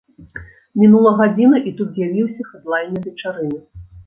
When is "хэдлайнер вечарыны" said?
2.49-3.63